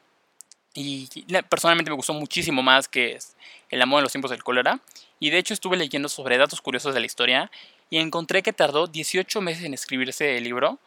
y 0.74 1.08
personalmente 1.48 1.90
me 1.90 1.96
gustó 1.96 2.14
muchísimo 2.14 2.62
más 2.62 2.86
que 2.88 3.18
El 3.70 3.82
amor 3.82 3.98
en 3.98 4.04
los 4.04 4.12
tiempos 4.12 4.30
del 4.30 4.44
cólera. 4.44 4.78
Y 5.18 5.30
de 5.30 5.38
hecho 5.38 5.54
estuve 5.54 5.76
leyendo 5.76 6.08
sobre 6.08 6.38
datos 6.38 6.60
curiosos 6.60 6.94
de 6.94 7.00
la 7.00 7.06
historia 7.06 7.50
y 7.90 7.98
encontré 7.98 8.42
que 8.42 8.52
tardó 8.52 8.86
18 8.86 9.40
meses 9.40 9.64
en 9.64 9.74
escribirse 9.74 10.36
el 10.36 10.44
libro. 10.44 10.78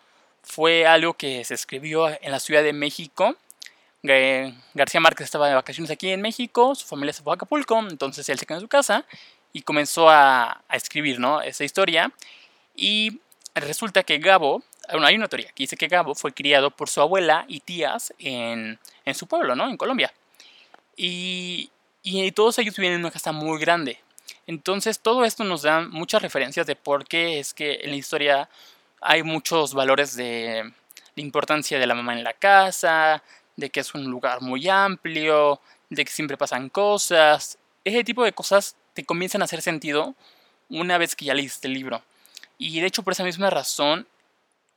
Fue 0.43 0.85
algo 0.85 1.13
que 1.13 1.43
se 1.43 1.53
escribió 1.53 2.07
en 2.09 2.31
la 2.31 2.39
Ciudad 2.39 2.63
de 2.63 2.73
México. 2.73 3.35
García 4.03 4.99
Márquez 5.01 5.25
estaba 5.25 5.49
de 5.49 5.55
vacaciones 5.55 5.91
aquí 5.91 6.09
en 6.09 6.21
México, 6.21 6.73
su 6.73 6.87
familia 6.87 7.11
se 7.11 7.21
fue 7.21 7.33
a 7.33 7.35
Acapulco, 7.35 7.77
entonces 7.79 8.29
él 8.29 8.39
se 8.39 8.45
quedó 8.45 8.57
en 8.57 8.61
su 8.61 8.69
casa 8.69 9.05
y 9.51 9.63
comenzó 9.63 10.09
a, 10.09 10.61
escribir 10.71 11.19
¿no? 11.19 11.41
esa 11.41 11.63
historia. 11.63 12.11
Y 12.75 13.19
resulta 13.55 14.03
que 14.03 14.19
Gabo, 14.19 14.63
bueno, 14.91 15.05
hay 15.05 15.15
una 15.15 15.27
teoría 15.27 15.47
que 15.47 15.63
dice 15.63 15.75
que 15.75 15.87
Gabo 15.87 16.15
fue 16.15 16.33
criado 16.33 16.71
por 16.71 16.87
su 16.87 17.01
abuela 17.01 17.45
y 17.47 17.59
tías 17.59 18.13
en, 18.19 18.79
en 19.03 19.15
su 19.15 19.27
pueblo, 19.27 19.55
¿no? 19.55 19.69
En 19.69 19.75
Colombia. 19.75 20.13
Y, 20.95 21.69
y 22.03 22.31
todos 22.31 22.57
ellos 22.59 22.75
viven 22.77 22.93
en 22.93 22.99
una 23.01 23.11
casa 23.11 23.31
muy 23.31 23.59
grande. 23.59 23.99
Entonces 24.49 24.99
todo 24.99 25.25
esto 25.25 25.43
nos 25.43 25.61
da 25.61 25.81
muchas 25.81 26.23
referencias 26.23 26.65
de 26.65 26.75
por 26.75 27.07
qué 27.07 27.37
es 27.39 27.53
que 27.53 27.81
en 27.83 27.91
la 27.91 27.97
historia 27.97 28.49
hay 28.99 29.21
muchos 29.21 29.75
valores 29.75 30.15
de, 30.15 30.73
de 31.15 31.21
importancia 31.21 31.77
de 31.77 31.85
la 31.85 31.93
mamá 31.93 32.13
en 32.13 32.23
la 32.23 32.33
casa, 32.33 33.21
de 33.55 33.69
que 33.69 33.81
es 33.81 33.93
un 33.93 34.05
lugar 34.05 34.41
muy 34.41 34.67
amplio, 34.67 35.61
de 35.91 36.03
que 36.03 36.11
siempre 36.11 36.35
pasan 36.35 36.69
cosas. 36.69 37.59
Ese 37.83 38.03
tipo 38.03 38.23
de 38.23 38.33
cosas 38.33 38.75
te 38.95 39.05
comienzan 39.05 39.43
a 39.43 39.45
hacer 39.45 39.61
sentido 39.61 40.15
una 40.67 40.97
vez 40.97 41.15
que 41.15 41.25
ya 41.25 41.35
leíste 41.35 41.67
el 41.67 41.75
libro. 41.75 42.01
Y 42.57 42.79
de 42.79 42.87
hecho 42.87 43.03
por 43.03 43.13
esa 43.13 43.23
misma 43.23 43.51
razón, 43.51 44.07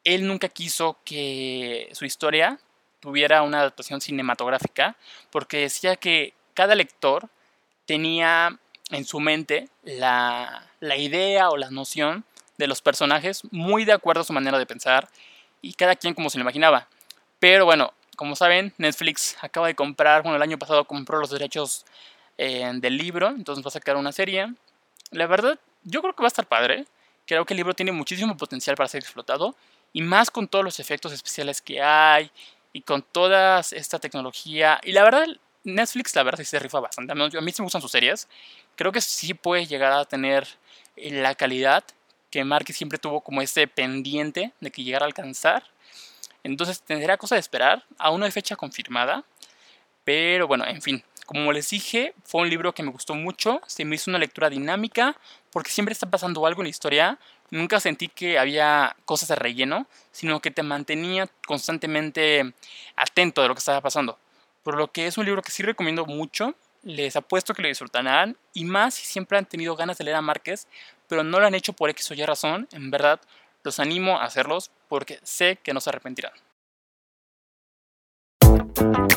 él 0.05 0.26
nunca 0.26 0.50
quiso 0.50 0.99
que 1.02 1.88
su 1.95 2.05
historia 2.05 2.59
tuviera 3.00 3.41
una 3.41 3.61
adaptación 3.61 4.02
cinematográfica, 4.02 4.97
porque 5.31 5.61
decía 5.61 5.97
que 5.97 6.35
cada 6.52 6.75
lector 6.75 7.31
tenía 7.87 8.59
en 8.93 9.05
su 9.05 9.21
mente 9.21 9.69
la, 9.83 10.67
la 10.81 10.97
idea 10.97 11.51
o 11.51 11.57
la 11.57 11.71
noción 11.71 12.25
de 12.59 12.67
los 12.67 12.81
personajes 12.83 13.43
muy 13.51 13.85
de 13.85 13.93
acuerdo 13.93 14.23
a 14.23 14.25
su 14.25 14.33
manera 14.33 14.59
de 14.59 14.67
pensar 14.67 15.09
y 15.61 15.75
cada 15.75 15.97
quien 15.97 16.15
como 16.15 16.31
se 16.31 16.39
lo 16.39 16.43
imaginaba. 16.43 16.89
Pero 17.39 17.65
bueno, 17.65 17.93
como 18.17 18.37
saben, 18.37 18.73
Netflix 18.79 19.37
acaba 19.41 19.67
de 19.67 19.75
comprar, 19.75 20.23
bueno, 20.23 20.37
el 20.37 20.43
año 20.43 20.59
pasado 20.59 20.85
compró 20.85 21.19
los 21.19 21.31
derechos 21.31 21.85
eh, 22.39 22.71
del 22.75 22.97
libro, 22.97 23.29
entonces 23.29 23.65
va 23.65 23.69
a 23.69 23.73
sacar 23.73 23.97
una 23.97 24.13
serie. 24.13 24.53
La 25.11 25.27
verdad, 25.27 25.59
yo 25.85 26.01
creo 26.03 26.15
que 26.15 26.23
va 26.23 26.27
a 26.27 26.29
estar 26.29 26.47
padre. 26.47 26.87
Creo 27.27 27.45
que 27.45 27.55
el 27.55 27.57
libro 27.57 27.75
tiene 27.75 27.93
muchísimo 27.93 28.37
potencial 28.37 28.77
para 28.77 28.89
ser 28.89 29.03
explotado 29.03 29.55
y 29.93 30.03
más 30.03 30.31
con 30.31 30.49
todos 30.49 30.65
los 30.65 30.81
efectos 30.81 31.13
especiales 31.13 31.61
que 31.61 31.83
hay 31.83 32.31
y 32.73 32.83
con 32.83 33.03
toda 33.03 33.61
esta 33.61 33.99
tecnología. 33.99 34.81
Y 34.83 34.93
la 34.93 35.05
verdad, 35.05 35.27
Netflix, 35.65 36.15
la 36.17 36.23
verdad, 36.23 36.39
sí 36.39 36.45
se 36.47 36.59
rifa 36.59 36.81
bastante. 36.81 37.13
A 37.13 37.15
mí, 37.15 37.29
me 37.31 37.65
gustan 37.65 37.81
sus 37.81 37.91
series. 37.91 38.29
Creo 38.76 38.93
que 38.93 39.00
sí 39.00 39.35
puede 39.35 39.67
llegar 39.67 39.93
a 39.93 40.05
tener 40.05 40.49
eh, 40.97 41.11
la 41.12 41.35
calidad 41.35 41.85
que 42.31 42.45
Marky 42.45 42.73
siempre 42.73 42.99
tuvo 42.99 43.21
como 43.21 43.43
ese 43.43 43.67
pendiente 43.67 44.52
de 44.61 44.71
que 44.71 44.83
llegara 44.83 45.05
a 45.05 45.09
alcanzar. 45.09 45.64
Entonces 46.43 46.81
tendrá 46.83 47.19
cosa 47.19 47.37
de 47.37 47.41
esperar. 47.41 47.85
Aún 47.99 48.21
no 48.21 48.26
hay 48.26 48.33
fecha 48.33 48.57
confirmada. 48.57 49.25
Pero 50.05 50.49
bueno, 50.49 50.67
en 50.67 50.81
fin. 50.83 51.05
Como 51.26 51.52
les 51.52 51.71
dije, 51.71 52.14
fue 52.25 52.43
un 52.43 52.50
libro 52.50 52.73
que 52.75 52.83
me 52.83 52.91
gustó 52.91 53.14
mucho. 53.14 53.61
Se 53.67 53.85
me 53.85 53.97
hizo 53.97 54.11
una 54.11 54.19
lectura 54.19 54.49
dinámica. 54.49 55.17
Porque 55.50 55.71
siempre 55.71 55.93
está 55.93 56.11
pasando 56.11 56.47
algo 56.47 56.62
en 56.62 56.67
la 56.67 56.71
historia. 56.71 57.19
Nunca 57.50 57.81
sentí 57.81 58.09
que 58.09 58.38
había 58.38 58.97
cosas 59.05 59.29
de 59.29 59.37
relleno. 59.37 59.87
Sino 60.11 60.41
que 60.41 60.50
te 60.50 60.62
mantenía 60.62 61.29
constantemente 61.47 62.55
atento 62.97 63.43
de 63.43 63.49
lo 63.49 63.55
que 63.55 63.61
estaba 63.61 63.83
pasando. 63.83 64.19
Por 64.62 64.76
lo 64.76 64.91
que 64.91 65.07
es 65.07 65.19
un 65.19 65.26
libro 65.26 65.43
que 65.43 65.52
sí 65.52 65.62
recomiendo 65.62 66.07
mucho. 66.07 66.55
Les 66.83 67.17
apuesto 67.17 67.55
que 67.55 67.62
lo 67.62 67.69
disfrutarán. 67.69 68.37
Y 68.55 68.65
más 68.65 68.95
si 68.95 69.07
siempre 69.07 69.39
han 69.39 69.47
tenido 69.47 69.77
ganas 69.77 69.99
de 69.99 70.05
leer 70.05 70.17
a 70.17 70.23
Márquez. 70.23 70.67
Pero 71.09 71.25
no 71.25 71.41
lo 71.41 71.47
han 71.47 71.55
hecho 71.55 71.73
por 71.73 71.91
X 71.91 72.11
o 72.11 72.15
Y 72.15 72.25
razón. 72.25 72.69
En 72.73 72.91
verdad, 72.91 73.21
los 73.65 73.79
animo 73.79 74.19
a 74.19 74.25
hacerlos 74.25 74.71
porque 74.89 75.21
sé 75.23 75.59
que 75.62 75.73
no 75.73 75.81
se 75.81 75.91
arrepentirán. 75.91 76.33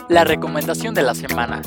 La 0.09 0.23
recomendación 0.23 0.93
de 0.93 1.01
la 1.01 1.15
semana. 1.15 1.61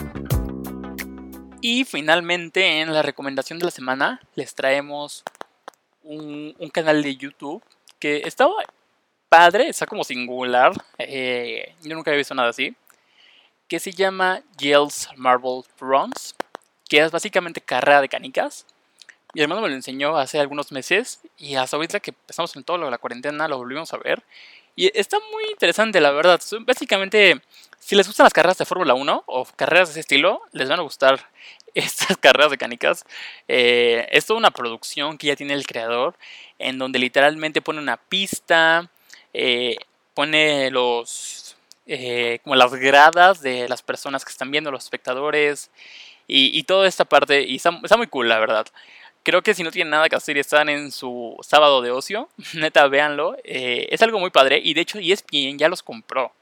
Y 1.60 1.84
finalmente 1.84 2.80
en 2.80 2.92
la 2.94 3.02
recomendación 3.02 3.58
de 3.58 3.64
la 3.64 3.70
semana 3.72 4.20
les 4.36 4.54
traemos 4.54 5.24
un, 6.02 6.54
canal 6.72 7.02
de 7.02 7.16
YouTube 7.16 7.62
que 7.98 8.22
estaba 8.24 8.54
padre, 9.28 9.68
está 9.68 9.86
como 9.86 10.04
singular. 10.04 10.72
Eh, 10.98 11.74
yo 11.82 11.94
nunca 11.94 12.10
había 12.10 12.18
visto 12.18 12.34
nada 12.34 12.50
así. 12.50 12.74
Que 13.68 13.80
se 13.80 13.92
llama 13.92 14.42
Yale's 14.58 15.08
Marble 15.16 15.62
Runs. 15.78 16.34
Que 16.88 17.00
es 17.00 17.12
básicamente 17.12 17.60
carrera 17.60 18.00
de 18.00 18.08
canicas. 18.08 18.66
Mi 19.34 19.42
hermano 19.42 19.60
me 19.60 19.68
lo 19.68 19.74
enseñó 19.74 20.16
hace 20.16 20.40
algunos 20.40 20.72
meses 20.72 21.20
y 21.36 21.56
hasta 21.56 21.76
ahorita 21.76 22.00
que 22.00 22.12
empezamos 22.12 22.56
en 22.56 22.64
todo 22.64 22.78
la 22.90 22.96
cuarentena 22.96 23.46
lo 23.46 23.58
volvimos 23.58 23.92
a 23.92 23.98
ver. 23.98 24.22
Y 24.74 24.90
está 24.98 25.18
muy 25.32 25.44
interesante, 25.50 26.00
la 26.00 26.12
verdad. 26.12 26.40
Básicamente, 26.60 27.42
si 27.78 27.94
les 27.94 28.06
gustan 28.06 28.24
las 28.24 28.32
carreras 28.32 28.58
de 28.58 28.64
Fórmula 28.64 28.94
1 28.94 29.24
o 29.26 29.44
carreras 29.56 29.88
de 29.88 29.92
ese 29.92 30.00
estilo, 30.00 30.40
les 30.52 30.68
van 30.68 30.78
a 30.78 30.82
gustar 30.82 31.28
estas 31.74 32.16
carreras 32.16 32.52
de 32.52 32.58
canicas. 32.58 33.04
Eh, 33.48 34.06
es 34.12 34.24
toda 34.24 34.38
una 34.38 34.50
producción 34.50 35.18
que 35.18 35.26
ya 35.26 35.36
tiene 35.36 35.54
el 35.54 35.66
creador, 35.66 36.16
en 36.58 36.78
donde 36.78 36.98
literalmente 37.00 37.60
pone 37.60 37.80
una 37.80 37.96
pista, 37.96 38.88
eh, 39.34 39.76
pone 40.14 40.70
los 40.70 41.57
eh, 41.88 42.38
como 42.44 42.54
las 42.54 42.74
gradas 42.74 43.40
de 43.40 43.68
las 43.68 43.82
personas 43.82 44.24
que 44.24 44.30
están 44.30 44.50
viendo, 44.50 44.70
los 44.70 44.84
espectadores, 44.84 45.70
y, 46.30 46.62
toda 46.64 46.86
esta 46.86 47.06
parte, 47.06 47.42
y 47.42 47.56
está, 47.56 47.70
muy 47.96 48.06
cool, 48.06 48.28
la 48.28 48.38
verdad 48.38 48.66
creo 49.24 49.42
que 49.42 49.52
si 49.52 49.62
no 49.62 49.70
tienen 49.70 49.90
nada 49.90 50.08
que 50.08 50.16
hacer 50.16 50.38
y 50.38 50.40
están 50.40 50.70
en 50.70 50.90
su 50.90 51.36
sábado 51.42 51.82
de 51.82 51.90
ocio, 51.90 52.30
neta, 52.54 52.86
véanlo. 52.88 53.36
Eh, 53.44 53.86
es 53.90 54.00
algo 54.00 54.18
muy 54.18 54.30
padre 54.30 54.58
y 54.62 54.72
de 54.72 54.80
hecho 54.80 54.98
ESPN 54.98 55.58
ya 55.58 55.68
los 55.68 55.82
compró. 55.82 56.32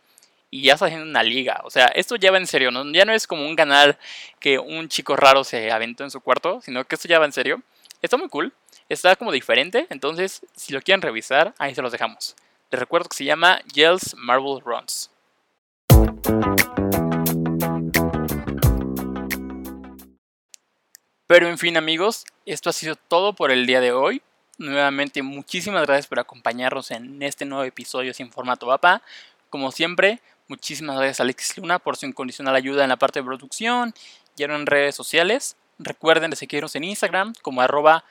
Y 0.50 0.62
ya 0.62 0.74
está 0.74 0.86
haciendo 0.86 1.04
una 1.04 1.24
liga. 1.24 1.60
O 1.64 1.70
sea, 1.70 1.86
esto 1.86 2.14
ya 2.14 2.30
va 2.30 2.38
en 2.38 2.46
serio. 2.46 2.70
¿no? 2.70 2.88
Ya 2.92 3.04
no 3.04 3.12
es 3.12 3.26
como 3.26 3.44
un 3.44 3.56
canal 3.56 3.98
que 4.38 4.60
un 4.60 4.88
chico 4.88 5.16
raro 5.16 5.42
se 5.42 5.72
aventó 5.72 6.04
en 6.04 6.12
su 6.12 6.20
cuarto, 6.20 6.60
sino 6.62 6.84
que 6.84 6.94
esto 6.94 7.08
ya 7.08 7.18
va 7.18 7.24
en 7.24 7.32
serio. 7.32 7.60
Está 8.02 8.16
muy 8.16 8.28
cool. 8.28 8.52
Está 8.88 9.16
como 9.16 9.32
diferente. 9.32 9.88
Entonces, 9.90 10.42
si 10.54 10.72
lo 10.72 10.80
quieren 10.80 11.02
revisar, 11.02 11.54
ahí 11.58 11.74
se 11.74 11.82
los 11.82 11.90
dejamos. 11.90 12.36
Les 12.70 12.78
recuerdo 12.78 13.08
que 13.08 13.16
se 13.16 13.24
llama 13.24 13.60
Yells 13.74 14.14
Marble 14.16 14.60
Runs. 14.64 15.10
Pero 21.26 21.48
en 21.48 21.58
fin 21.58 21.76
amigos, 21.76 22.24
esto 22.46 22.70
ha 22.70 22.72
sido 22.72 22.96
todo 22.96 23.32
por 23.32 23.50
el 23.50 23.66
día 23.66 23.80
de 23.80 23.92
hoy. 23.92 24.22
Nuevamente 24.58 25.22
muchísimas 25.22 25.84
gracias 25.84 26.06
por 26.06 26.20
acompañarnos 26.20 26.90
en 26.92 27.22
este 27.22 27.44
nuevo 27.44 27.64
episodio 27.64 28.14
sin 28.14 28.30
formato 28.30 28.72
APA. 28.72 29.02
Como 29.50 29.70
siempre, 29.72 30.20
muchísimas 30.48 30.96
gracias 30.96 31.20
a 31.20 31.24
Alexis 31.24 31.58
Luna 31.58 31.78
por 31.78 31.96
su 31.96 32.06
incondicional 32.06 32.54
ayuda 32.54 32.84
en 32.84 32.88
la 32.88 32.96
parte 32.96 33.18
de 33.18 33.24
producción 33.24 33.92
y 34.36 34.44
en 34.44 34.66
redes 34.66 34.94
sociales. 34.94 35.56
Recuerden 35.78 36.30
de 36.30 36.36
seguirnos 36.36 36.74
en 36.76 36.84
Instagram 36.84 37.34
como 37.42 37.60
arroba 37.60 38.04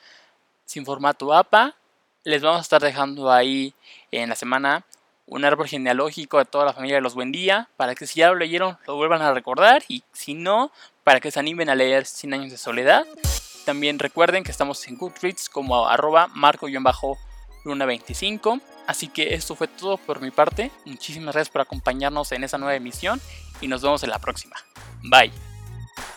sin 0.64 0.84
formato 0.84 1.34
APA. 1.34 1.74
Les 2.22 2.42
vamos 2.42 2.58
a 2.58 2.62
estar 2.62 2.82
dejando 2.82 3.32
ahí 3.32 3.74
en 4.10 4.28
la 4.28 4.36
semana 4.36 4.84
un 5.26 5.44
árbol 5.44 5.68
genealógico 5.68 6.38
de 6.38 6.44
toda 6.44 6.64
la 6.64 6.72
familia 6.72 6.96
de 6.96 7.02
los 7.02 7.14
Buendía, 7.14 7.68
para 7.76 7.94
que 7.94 8.06
si 8.06 8.20
ya 8.20 8.28
lo 8.28 8.36
leyeron 8.36 8.78
lo 8.86 8.96
vuelvan 8.96 9.20
a 9.22 9.34
recordar 9.34 9.82
y 9.88 10.04
si 10.12 10.34
no, 10.34 10.70
para 11.04 11.20
que 11.20 11.30
se 11.30 11.40
animen 11.40 11.68
a 11.68 11.74
leer 11.74 12.06
100 12.06 12.32
años 12.34 12.50
de 12.50 12.58
soledad. 12.58 13.06
También 13.64 13.98
recuerden 13.98 14.44
que 14.44 14.52
estamos 14.52 14.86
en 14.86 14.96
Goodreads 14.96 15.48
como 15.48 15.88
arroba 15.88 16.28
marco-luna25. 16.28 18.60
Así 18.86 19.08
que 19.08 19.34
esto 19.34 19.56
fue 19.56 19.66
todo 19.66 19.96
por 19.98 20.20
mi 20.20 20.30
parte. 20.30 20.70
Muchísimas 20.84 21.34
gracias 21.34 21.50
por 21.50 21.62
acompañarnos 21.62 22.30
en 22.30 22.44
esa 22.44 22.58
nueva 22.58 22.76
emisión 22.76 23.20
y 23.60 23.66
nos 23.66 23.82
vemos 23.82 24.04
en 24.04 24.10
la 24.10 24.20
próxima. 24.20 24.54
Bye. 25.02 25.32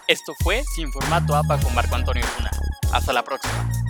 Esto 0.08 0.34
fue 0.44 0.64
Sin 0.76 0.92
Formato 0.92 1.36
APA 1.36 1.60
con 1.60 1.74
Marco 1.74 1.96
Antonio 1.96 2.24
Luna. 2.38 2.52
Hasta 2.92 3.14
la 3.14 3.24
próxima. 3.24 3.89